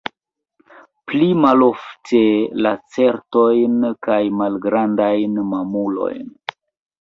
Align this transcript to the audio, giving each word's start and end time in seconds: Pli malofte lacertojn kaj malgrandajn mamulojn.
Pli 1.09 1.27
malofte 1.41 2.21
lacertojn 2.67 3.77
kaj 4.09 4.19
malgrandajn 4.41 5.39
mamulojn. 5.53 6.27